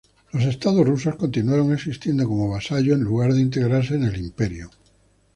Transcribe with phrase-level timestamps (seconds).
[0.33, 4.71] Los Estados rusos continuaron existiendo como vasallos en lugar de integrarse en el Imperio.